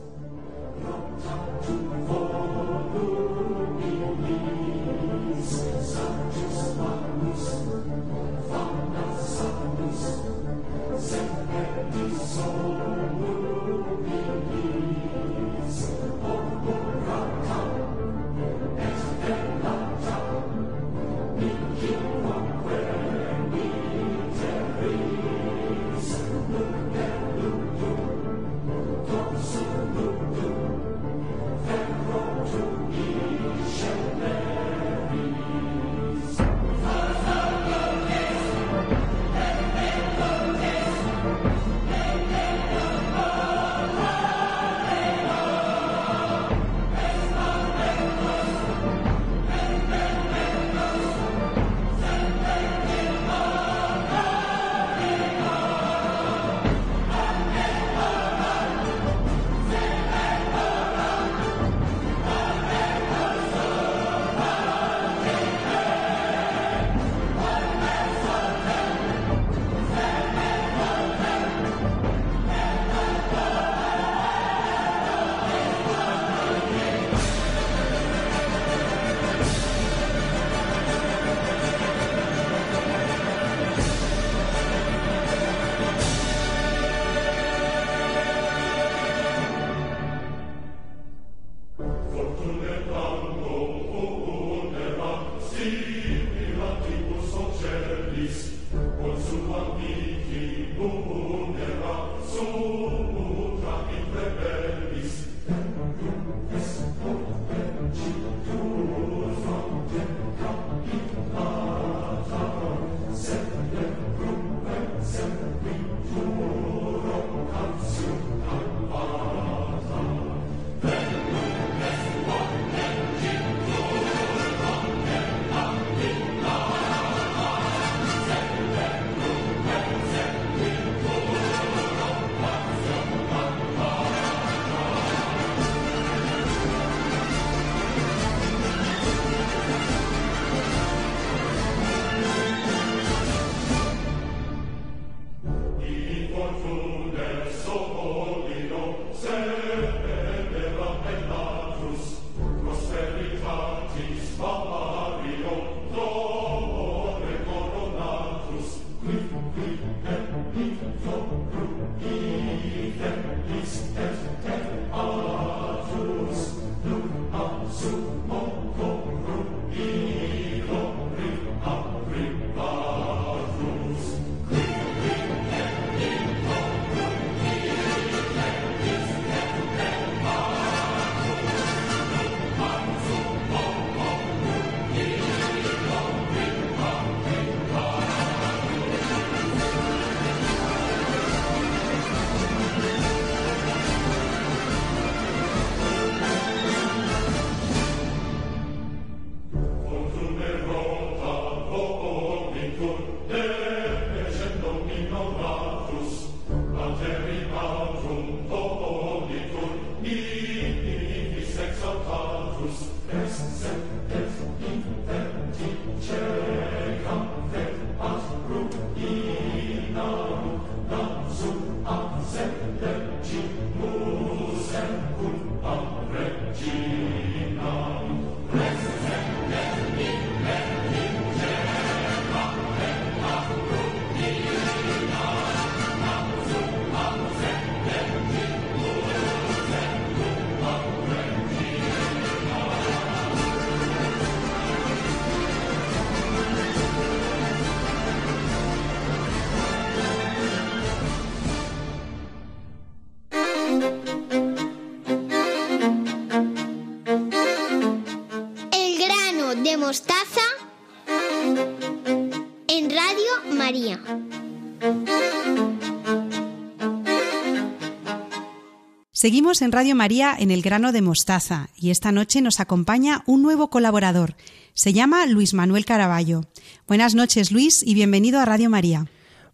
[269.25, 273.41] Seguimos en Radio María en el grano de mostaza y esta noche nos acompaña un
[273.41, 274.35] nuevo colaborador.
[274.75, 276.41] Se llama Luis Manuel Caraballo.
[276.87, 279.07] Buenas noches Luis y bienvenido a Radio María.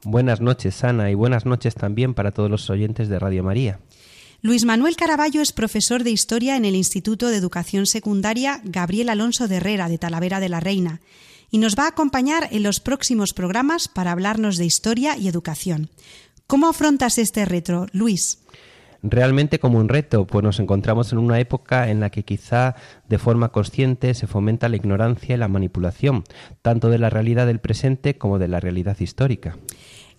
[0.04, 3.80] Buenas noches Ana y buenas noches también para todos los oyentes de Radio María.
[4.42, 9.48] Luis Manuel Caraballo es profesor de Historia en el Instituto de Educación Secundaria Gabriel Alonso
[9.48, 11.00] de Herrera de Talavera de la Reina
[11.50, 15.90] y nos va a acompañar en los próximos programas para hablarnos de historia y educación.
[16.46, 18.40] ¿Cómo afrontas este retro, Luis?
[19.04, 22.76] Realmente como un reto, pues nos encontramos en una época en la que quizá
[23.08, 26.24] de forma consciente se fomenta la ignorancia y la manipulación,
[26.62, 29.58] tanto de la realidad del presente como de la realidad histórica.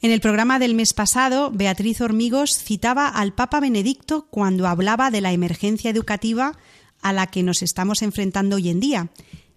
[0.01, 5.21] En el programa del mes pasado, Beatriz Hormigos citaba al Papa Benedicto cuando hablaba de
[5.21, 6.59] la emergencia educativa
[7.03, 9.11] a la que nos estamos enfrentando hoy en día,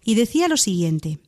[0.04, 1.20] y decía lo siguiente.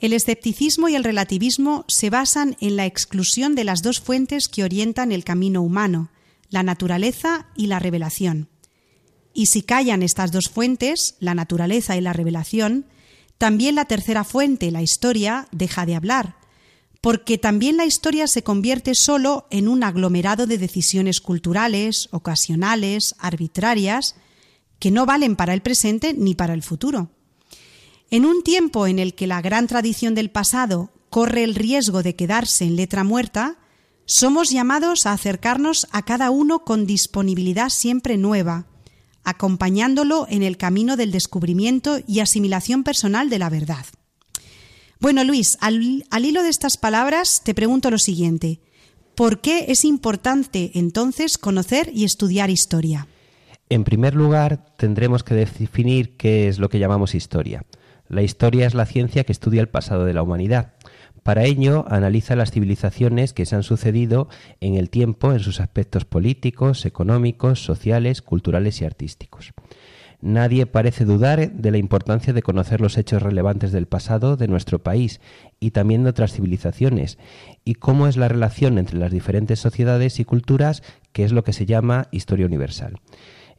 [0.00, 4.64] El escepticismo y el relativismo se basan en la exclusión de las dos fuentes que
[4.64, 6.08] orientan el camino humano,
[6.50, 8.48] la naturaleza y la revelación.
[9.32, 12.86] Y si callan estas dos fuentes, la naturaleza y la revelación,
[13.38, 16.36] también la tercera fuente, la historia, deja de hablar,
[17.00, 24.16] porque también la historia se convierte solo en un aglomerado de decisiones culturales, ocasionales, arbitrarias,
[24.78, 27.10] que no valen para el presente ni para el futuro.
[28.10, 32.16] En un tiempo en el que la gran tradición del pasado corre el riesgo de
[32.16, 33.56] quedarse en letra muerta,
[34.10, 38.66] somos llamados a acercarnos a cada uno con disponibilidad siempre nueva,
[39.22, 43.86] acompañándolo en el camino del descubrimiento y asimilación personal de la verdad.
[44.98, 48.60] Bueno, Luis, al, hilo de estas palabras te pregunto lo siguiente.
[49.14, 53.06] ¿Por qué es importante entonces conocer y estudiar historia?
[53.68, 57.64] En primer lugar, tendremos que definir qué es lo que llamamos historia.
[58.08, 60.74] La historia es la ciencia que estudia el pasado de la humanidad.
[61.22, 64.28] Para ello, analiza las civilizaciones que se han sucedido
[64.60, 69.52] en el tiempo en sus aspectos políticos, económicos, sociales, culturales y artísticos.
[70.22, 74.78] Nadie parece dudar de la importancia de conocer los hechos relevantes del pasado de nuestro
[74.82, 75.20] país
[75.60, 77.18] y también de otras civilizaciones,
[77.64, 81.54] y cómo es la relación entre las diferentes sociedades y culturas, que es lo que
[81.54, 82.98] se llama historia universal.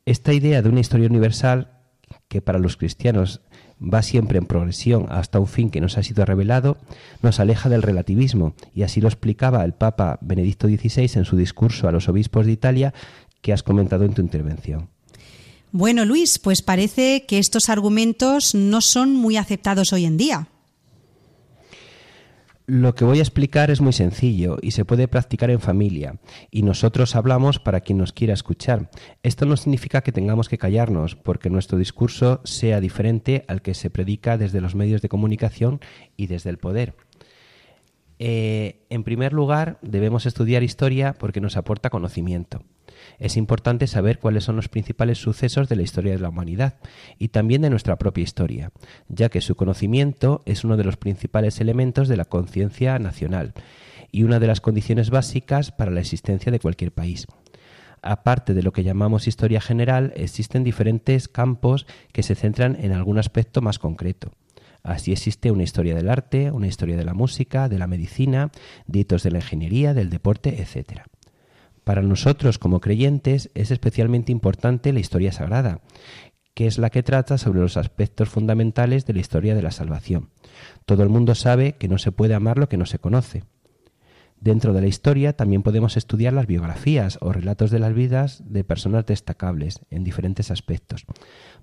[0.05, 1.79] Esta idea de una historia universal,
[2.27, 3.41] que para los cristianos
[3.81, 6.77] va siempre en progresión hasta un fin que nos ha sido revelado,
[7.21, 11.87] nos aleja del relativismo, y así lo explicaba el Papa Benedicto XVI en su discurso
[11.87, 12.93] a los obispos de Italia
[13.41, 14.89] que has comentado en tu intervención.
[15.71, 20.47] Bueno, Luis, pues parece que estos argumentos no son muy aceptados hoy en día.
[22.73, 26.63] Lo que voy a explicar es muy sencillo y se puede practicar en familia, y
[26.63, 28.89] nosotros hablamos para quien nos quiera escuchar.
[29.23, 33.89] Esto no significa que tengamos que callarnos, porque nuestro discurso sea diferente al que se
[33.89, 35.81] predica desde los medios de comunicación
[36.15, 36.95] y desde el poder.
[38.19, 42.63] Eh, en primer lugar, debemos estudiar historia porque nos aporta conocimiento.
[43.19, 46.75] Es importante saber cuáles son los principales sucesos de la historia de la humanidad
[47.17, 48.71] y también de nuestra propia historia,
[49.09, 53.53] ya que su conocimiento es uno de los principales elementos de la conciencia nacional
[54.11, 57.27] y una de las condiciones básicas para la existencia de cualquier país.
[58.01, 63.19] Aparte de lo que llamamos historia general, existen diferentes campos que se centran en algún
[63.19, 64.31] aspecto más concreto.
[64.83, 68.51] Así existe una historia del arte, una historia de la música, de la medicina,
[68.87, 71.03] de hitos de la ingeniería, del deporte, etc.
[71.83, 75.81] Para nosotros como creyentes es especialmente importante la historia sagrada,
[76.53, 80.29] que es la que trata sobre los aspectos fundamentales de la historia de la salvación.
[80.85, 83.43] Todo el mundo sabe que no se puede amar lo que no se conoce.
[84.39, 88.63] Dentro de la historia también podemos estudiar las biografías o relatos de las vidas de
[88.63, 91.05] personas destacables en diferentes aspectos.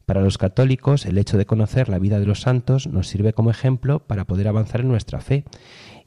[0.06, 3.50] Para los católicos, el hecho de conocer la vida de los santos nos sirve como
[3.50, 5.44] ejemplo para poder avanzar en nuestra fe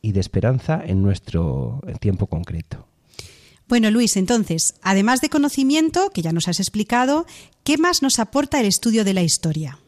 [0.02, 2.91] y de esperanza en nuestro tiempo concreto.
[3.72, 7.26] Bueno, Luis, entonces, además de conocimiento, que ya nos has explicado,
[7.64, 9.80] ¿qué más nos aporta el estudio de la historia?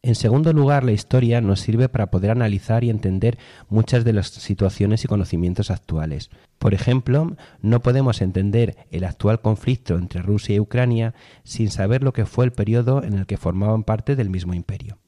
[0.00, 3.36] En segundo lugar, la historia nos sirve para poder analizar y entender
[3.68, 6.30] muchas de las situaciones y conocimientos actuales.
[6.60, 12.12] Por ejemplo, no podemos entender el actual conflicto entre Rusia y Ucrania sin saber lo
[12.12, 14.98] que fue el periodo en el que formaban parte del mismo imperio.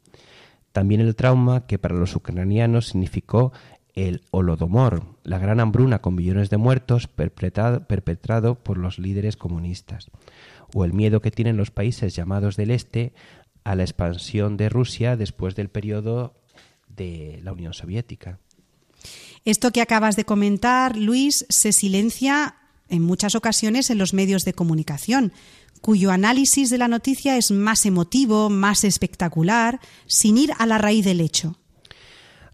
[0.72, 3.53] También el trauma que para los ucranianos significó
[3.95, 10.11] el Holodomor, la gran hambruna con millones de muertos perpetrado, perpetrado, por los líderes comunistas,
[10.74, 13.12] o el miedo que tienen los países llamados del Este
[13.64, 16.34] a la expansión de Rusia después del periodo
[16.88, 18.38] de la Unión Soviética.
[19.45, 22.57] Esto que acabas de comentar, Luis, se silencia
[22.88, 25.32] en muchas ocasiones en los medios de comunicación,
[25.80, 31.05] cuyo análisis de la noticia es más emotivo, más espectacular, sin ir a la raíz
[31.05, 31.59] del hecho.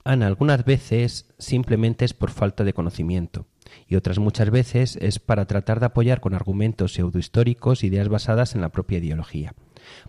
[0.05, 3.47] Ana, algunas veces simplemente es por falta de conocimiento
[3.87, 8.61] y otras muchas veces es para tratar de apoyar con argumentos pseudohistóricos ideas basadas en
[8.61, 9.55] la propia ideología.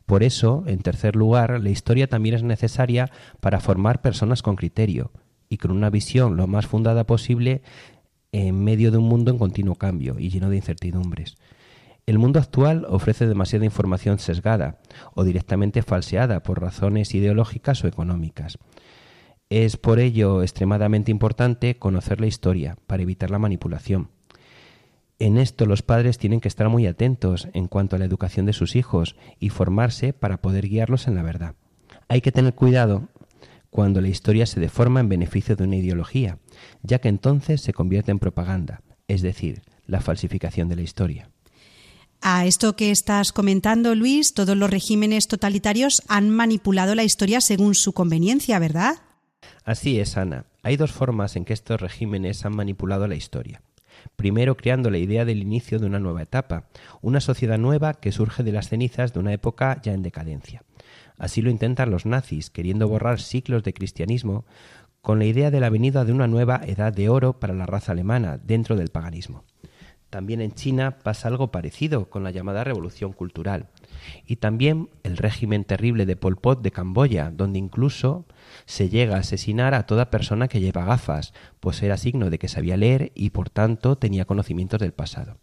[0.05, 5.11] Por eso, en tercer lugar, la historia también es necesaria para formar personas con criterio
[5.49, 7.61] y con una visión lo más fundada posible
[8.31, 11.37] en medio de un mundo en continuo cambio y lleno de incertidumbres.
[12.05, 14.79] El mundo actual ofrece demasiada información sesgada
[15.13, 18.57] o directamente falseada por razones ideológicas o económicas.
[19.49, 24.11] Es por ello extremadamente importante conocer la historia para evitar la manipulación.
[25.17, 28.53] En esto los padres tienen que estar muy atentos en cuanto a la educación de
[28.53, 31.55] sus hijos y formarse para poder guiarlos en la verdad.
[32.07, 33.09] Hay que tener cuidado
[33.71, 36.37] cuando la historia se deforma en beneficio de una ideología,
[36.83, 41.31] ya que entonces se convierte en propaganda, es decir, la falsificación de la historia.
[42.21, 47.73] A esto que estás comentando, Luis, todos los regímenes totalitarios han manipulado la historia según
[47.73, 48.97] su conveniencia, ¿verdad?
[49.69, 50.45] Así es, Ana.
[50.63, 53.61] Hay dos formas en que estos regímenes han manipulado la historia
[54.15, 56.69] primero creando la idea del inicio de una nueva etapa,
[57.01, 60.63] una sociedad nueva que surge de las cenizas de una época ya en decadencia.
[61.17, 64.45] Así lo intentan los nazis, queriendo borrar siglos de cristianismo,
[65.01, 67.91] con la idea de la venida de una nueva edad de oro para la raza
[67.91, 69.43] alemana dentro del paganismo.
[70.09, 73.67] También en China pasa algo parecido con la llamada Revolución Cultural.
[74.25, 78.25] Y también el régimen terrible de Pol Pot de Camboya, donde incluso
[78.65, 82.47] se llega a asesinar a toda persona que lleva gafas, pues era signo de que
[82.47, 85.37] sabía leer y por tanto tenía conocimientos del pasado.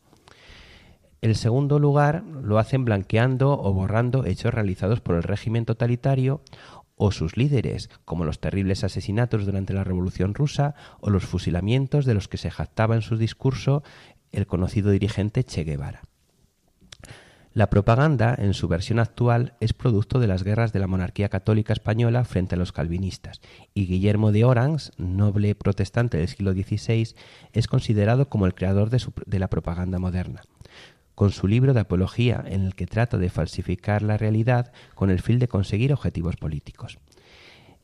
[1.22, 6.42] El segundo lugar lo hacen blanqueando o borrando hechos realizados por el régimen totalitario
[6.96, 12.14] o sus líderes, como los terribles asesinatos durante la Revolución rusa o los fusilamientos de
[12.14, 13.82] los que se jactaba en su discurso
[14.32, 16.02] el conocido dirigente Che Guevara.
[17.56, 21.72] La propaganda, en su versión actual, es producto de las guerras de la monarquía católica
[21.72, 23.40] española frente a los calvinistas,
[23.72, 27.14] y Guillermo de Orange, noble protestante del siglo XVI,
[27.54, 30.42] es considerado como el creador de, la propaganda moderna
[31.14, 35.22] con su libro de apología en el que trata de falsificar la realidad con el
[35.22, 36.98] fin de conseguir objetivos políticos.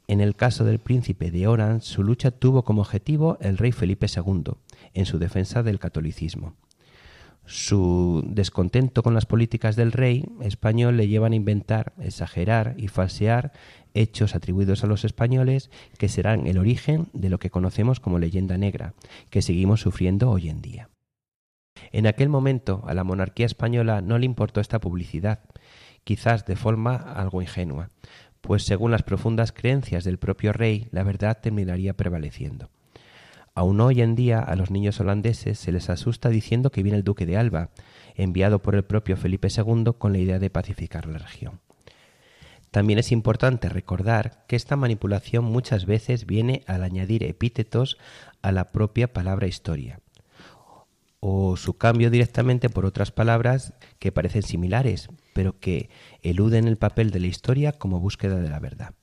[0.06, 4.06] En el caso del príncipe de Orange, su lucha tuvo como objetivo el rey Felipe
[4.14, 4.52] II,
[4.92, 6.56] en su defensa del catolicismo.
[7.44, 13.52] Su descontento con las políticas del rey español le llevan a inventar, exagerar y falsear
[13.94, 18.58] hechos atribuidos a los españoles que serán el origen de lo que conocemos como leyenda
[18.58, 18.94] negra,
[19.28, 20.88] que seguimos sufriendo hoy en día.
[21.90, 25.40] En aquel momento a la monarquía española no le importó esta publicidad,
[26.04, 27.90] quizás de forma algo ingenua,
[28.40, 32.70] pues según las profundas creencias del propio rey, la verdad terminaría prevaleciendo.
[33.54, 37.04] Aún hoy en día a los niños holandeses se les asusta diciendo que viene el
[37.04, 37.70] duque de Alba,
[38.14, 41.60] enviado por el propio Felipe II con la idea de pacificar la región.
[42.70, 47.98] También es importante recordar que esta manipulación muchas veces viene al añadir epítetos
[48.40, 50.00] a la propia palabra historia,
[51.20, 55.90] o su cambio directamente por otras palabras que parecen similares, pero que
[56.22, 58.94] eluden el papel de la historia como búsqueda de la verdad.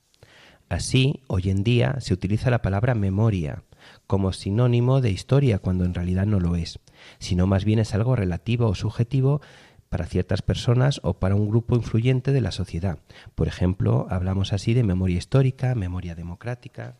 [0.68, 3.62] Así, hoy en día se utiliza la palabra memoria,
[4.06, 6.78] como sinónimo de historia cuando en realidad no lo es,
[7.18, 9.40] sino más bien es algo relativo o subjetivo
[9.88, 12.98] para ciertas personas o para un grupo influyente de la sociedad.
[13.34, 16.96] Por ejemplo, hablamos así de memoria histórica, memoria democrática.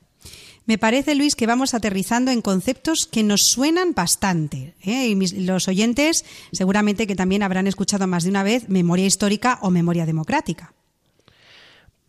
[0.66, 4.74] Me parece, Luis, que vamos aterrizando en conceptos que nos suenan bastante.
[4.82, 5.08] ¿eh?
[5.08, 9.70] Y los oyentes seguramente que también habrán escuchado más de una vez memoria histórica o
[9.70, 10.74] memoria democrática.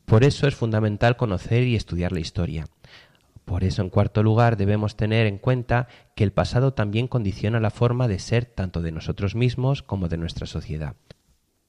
[0.05, 2.67] Por eso es fundamental conocer y estudiar la historia.
[3.45, 7.69] Por eso, en cuarto lugar, debemos tener en cuenta que el pasado también condiciona la
[7.69, 10.95] forma de ser tanto de nosotros mismos como de nuestra sociedad.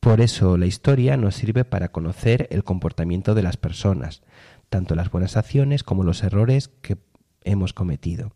[0.00, 4.22] Por eso, la historia nos sirve para conocer el comportamiento de las personas,
[4.68, 6.98] tanto las buenas acciones como los errores que
[7.44, 8.32] hemos cometido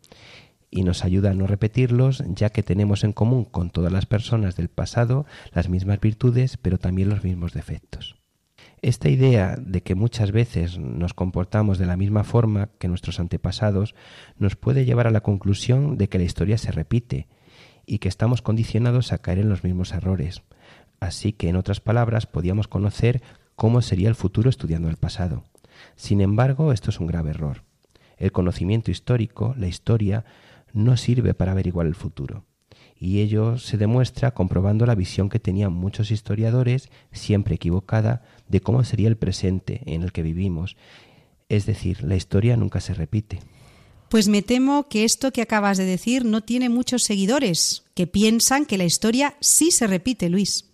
[0.70, 4.57] y nos ayuda a no repetirlos ya que tenemos en común con todas las personas
[4.57, 8.15] del pasado las mismas virtudes pero también los mismos defectos.
[8.83, 13.95] Esta idea de que muchas veces nos comportamos de la misma forma que nuestros antepasados
[14.39, 17.27] nos puede llevar a la conclusión de que la historia se repite
[17.87, 20.43] y que estamos condicionados a caer en los mismos errores.
[21.01, 23.22] Así que, en otras palabras, podíamos conocer
[23.55, 25.45] cómo sería el futuro estudiando el pasado.
[25.95, 27.64] Sin embargo, esto es un grave error.
[28.18, 30.24] El conocimiento histórico, la historia,
[30.72, 32.45] no sirve para averiguar el futuro.
[32.99, 38.84] Y ello se demuestra comprobando la visión que tenían muchos historiadores, siempre equivocada, de cómo
[38.84, 40.76] sería el presente en el que vivimos.
[41.49, 43.40] Es decir, la historia nunca se repite.
[44.09, 48.64] Pues me temo que esto que acabas de decir no tiene muchos seguidores, que piensan
[48.64, 50.70] que la historia sí se repite, Luis.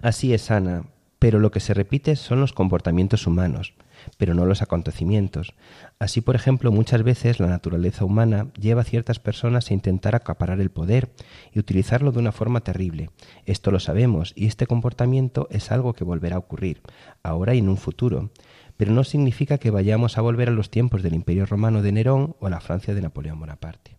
[0.00, 0.86] Así es, Ana,
[1.18, 3.74] pero lo que se repite son los comportamientos humanos
[4.16, 5.54] pero no los acontecimientos.
[5.98, 10.60] Así, por ejemplo, muchas veces la naturaleza humana lleva a ciertas personas a intentar acaparar
[10.60, 11.10] el poder
[11.52, 13.10] y utilizarlo de una forma terrible.
[13.46, 16.82] Esto lo sabemos y este comportamiento es algo que volverá a ocurrir,
[17.22, 18.30] ahora y en un futuro.
[18.76, 22.36] Pero no significa que vayamos a volver a los tiempos del Imperio Romano de Nerón
[22.40, 23.96] o a la Francia de Napoleón Bonaparte.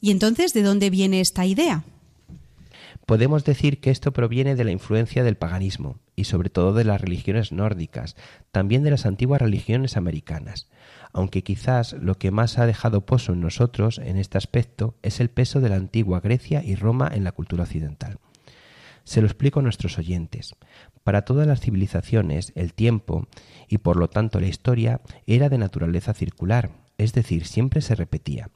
[0.00, 1.84] ¿Y entonces de dónde viene esta idea?
[3.10, 7.00] Podemos decir que esto proviene de la influencia del paganismo y sobre todo de las
[7.00, 8.14] religiones nórdicas,
[8.52, 10.68] también de las antiguas religiones americanas,
[11.12, 15.28] aunque quizás lo que más ha dejado pozo en nosotros en este aspecto es el
[15.28, 18.18] peso de la antigua Grecia y Roma en la cultura occidental.
[19.02, 20.54] Se lo explico a nuestros oyentes.
[21.02, 23.26] Para todas las civilizaciones, el tiempo,
[23.66, 26.70] y por lo tanto la historia, era de naturaleza circular,
[27.00, 28.50] es decir, siempre se repetía.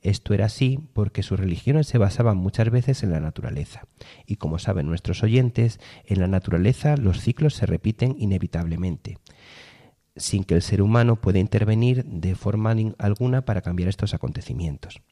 [0.00, 3.82] Esto era así porque sus religiones se basaban muchas veces en la naturaleza,
[4.26, 9.18] y como saben nuestros oyentes, en la naturaleza los ciclos se repiten inevitablemente,
[10.16, 15.02] sin que el ser humano pueda intervenir de forma alguna para cambiar estos acontecimientos.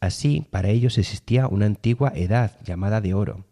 [0.00, 3.46] Así, para ellos existía una antigua edad llamada de oro,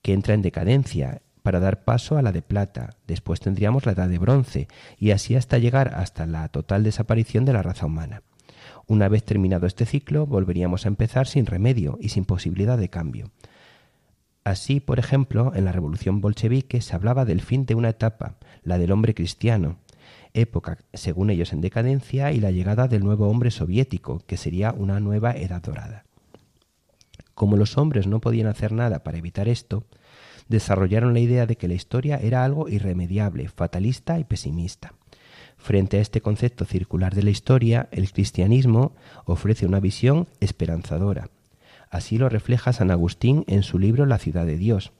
[0.00, 4.08] que entra en decadencia para dar paso a la de plata, después tendríamos la edad
[4.08, 4.66] de bronce,
[4.98, 8.22] y así hasta llegar hasta la total desaparición de la raza humana.
[8.86, 13.30] Una vez terminado este ciclo, volveríamos a empezar sin remedio y sin posibilidad de cambio.
[14.42, 18.78] Así, por ejemplo, en la revolución bolchevique se hablaba del fin de una etapa, la
[18.78, 19.76] del hombre cristiano,
[20.32, 24.98] época, según ellos, en decadencia, y la llegada del nuevo hombre soviético, que sería una
[24.98, 26.04] nueva edad dorada.
[27.34, 29.84] Como los hombres no podían hacer nada para evitar esto,
[30.48, 34.94] desarrollaron la idea de que la historia era algo irremediable, fatalista y pesimista.
[35.56, 38.92] Frente a este concepto circular de la historia, el cristianismo
[39.24, 41.30] ofrece una visión esperanzadora.
[41.90, 44.92] Así lo refleja San Agustín en su libro La ciudad de Dios.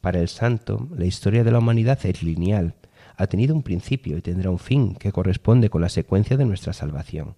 [0.00, 2.74] Para el santo, la historia de la humanidad es lineal,
[3.16, 6.72] ha tenido un principio y tendrá un fin que corresponde con la secuencia de nuestra
[6.72, 7.36] salvación.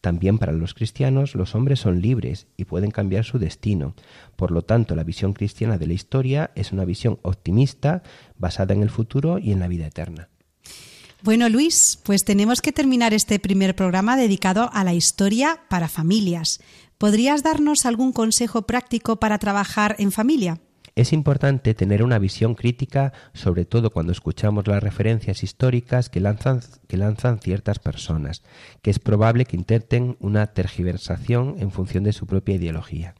[0.00, 3.94] También para los cristianos los hombres son libres y pueden cambiar su destino.
[4.36, 8.02] Por lo tanto, la visión cristiana de la historia es una visión optimista
[8.38, 10.28] basada en el futuro y en la vida eterna.
[11.22, 16.60] Bueno, Luis, pues tenemos que terminar este primer programa dedicado a la historia para familias.
[16.96, 20.60] ¿Podrías darnos algún consejo práctico para trabajar en familia?
[21.00, 26.60] Es importante tener una visión crítica, sobre todo cuando escuchamos las referencias históricas que lanzan,
[26.88, 28.42] que lanzan ciertas personas,
[28.82, 33.14] que es probable que intenten una tergiversación en función de su propia ideología.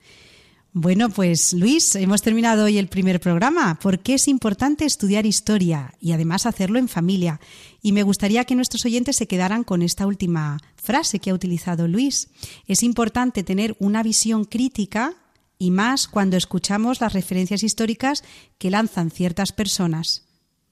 [0.74, 3.78] Bueno, pues Luis, hemos terminado hoy el primer programa.
[3.80, 7.40] porque es importante estudiar historia y además hacerlo en familia?
[7.80, 11.88] Y me gustaría que nuestros oyentes se quedaran con esta última frase que ha utilizado
[11.88, 12.28] Luis.
[12.66, 15.14] Es importante tener una visión crítica
[15.60, 18.24] y más cuando escuchamos las referencias históricas
[18.58, 20.26] que lanzan ciertas personas,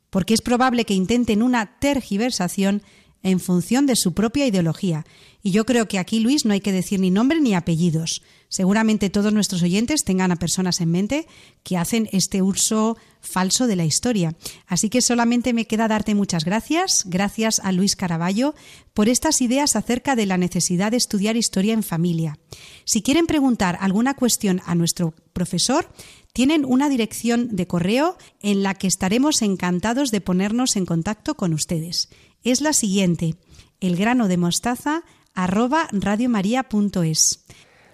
[0.09, 2.83] porque es probable que intenten una tergiversación
[3.23, 5.05] en función de su propia ideología.
[5.43, 8.23] Y yo creo que aquí, Luis, no hay que decir ni nombre ni apellidos.
[8.49, 11.27] Seguramente todos nuestros oyentes tengan a personas en mente
[11.63, 14.35] que hacen este uso falso de la historia.
[14.67, 18.55] Así que solamente me queda darte muchas gracias, gracias a Luis Caraballo,
[18.95, 22.39] por estas ideas acerca de la necesidad de estudiar historia en familia.
[22.85, 25.91] Si quieren preguntar alguna cuestión a nuestro profesor,
[26.33, 31.53] tienen una dirección de correo en la que estaremos encantados de ponernos en contacto con
[31.53, 32.09] ustedes.
[32.45, 33.35] Es la siguiente,
[33.81, 35.03] elgranodemostaza
[35.35, 37.45] arroba radiomaria.es.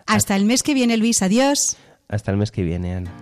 [0.06, 1.22] Hasta el mes que viene, Luis.
[1.22, 1.76] Adiós.
[2.08, 3.12] Hasta el mes que viene, Ana.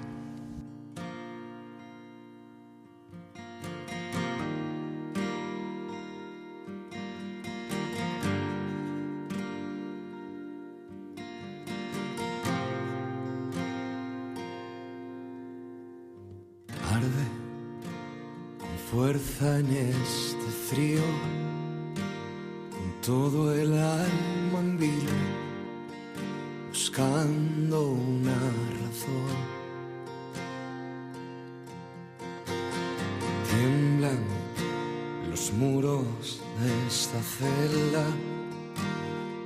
[16.91, 17.09] Arde
[18.59, 19.73] con fuerza en
[20.73, 21.03] frío,
[22.71, 24.23] con todo el alma
[26.71, 28.39] buscando una
[28.81, 29.37] razón.
[33.51, 34.25] Tiemblan
[35.31, 38.07] los muros de esta celda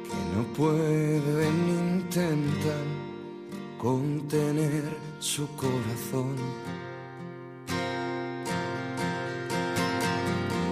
[0.04, 2.84] que no pueden intentar
[3.78, 6.36] contener su corazón.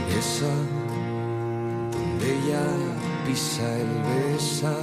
[0.07, 0.55] Y esa
[1.91, 2.65] donde ella
[3.25, 4.75] pisa el besa,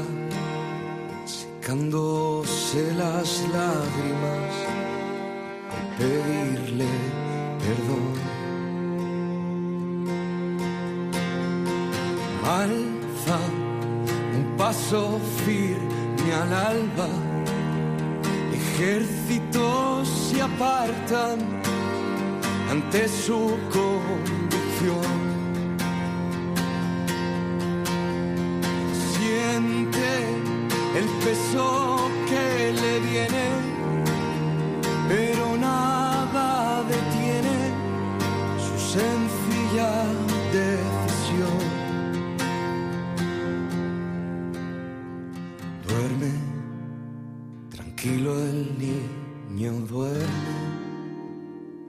[1.25, 4.55] secándose las lágrimas
[5.71, 6.89] al pedirle
[7.59, 8.12] perdón.
[12.63, 13.39] Alza
[14.37, 17.09] un paso firme al alba,
[18.53, 21.39] ejércitos se apartan
[22.71, 25.22] ante su convicción.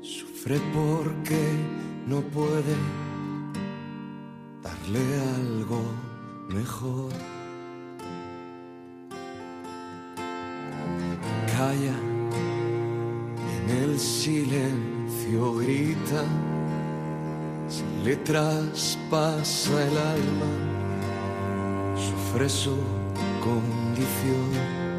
[0.01, 1.41] Sufre porque
[2.07, 2.75] no puede
[4.61, 4.99] darle
[5.37, 5.81] algo
[6.49, 7.11] mejor.
[11.57, 11.97] Calla,
[13.55, 16.23] en el silencio grita,
[17.67, 20.51] se le traspasa el alma,
[21.95, 22.75] sufre su
[23.41, 24.92] condición.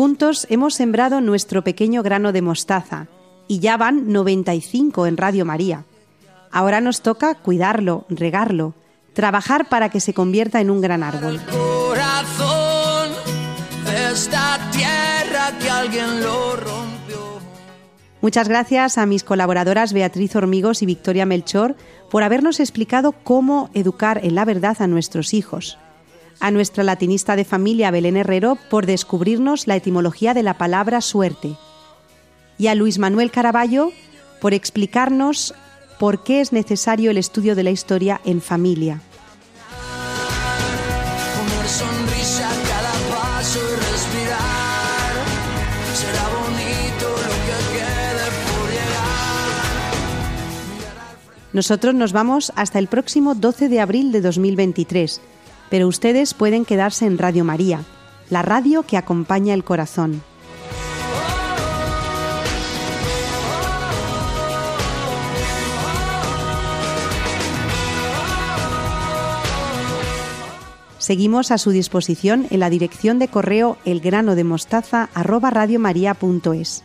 [0.00, 3.08] Juntos hemos sembrado nuestro pequeño grano de mostaza
[3.48, 5.84] y ya van 95 en Radio María.
[6.50, 8.72] Ahora nos toca cuidarlo, regarlo,
[9.12, 11.38] trabajar para que se convierta en un gran árbol.
[18.22, 21.76] Muchas gracias a mis colaboradoras Beatriz Hormigos y Victoria Melchor
[22.10, 25.76] por habernos explicado cómo educar en la verdad a nuestros hijos.
[26.40, 31.56] A nuestra latinista de familia Belén Herrero por descubrirnos la etimología de la palabra suerte.
[32.56, 33.92] Y a Luis Manuel Caraballo
[34.40, 35.54] por explicarnos
[35.98, 39.02] por qué es necesario el estudio de la historia en familia.
[51.52, 55.20] Nosotros nos vamos hasta el próximo 12 de abril de 2023,
[55.70, 57.84] pero ustedes pueden quedarse en Radio María,
[58.28, 60.22] la radio que acompaña el corazón.
[70.98, 76.84] Seguimos a su disposición en la dirección de correo elgranodemostaza@radiomaria.es.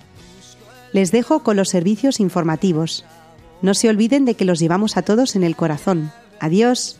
[0.93, 3.05] Les dejo con los servicios informativos.
[3.61, 6.11] No se olviden de que los llevamos a todos en el corazón.
[6.39, 6.99] Adiós.